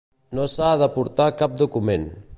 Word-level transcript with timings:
No 0.37 0.45
s'ha 0.53 0.71
d'aportar 0.83 1.29
cap 1.43 1.57
document. 1.65 2.13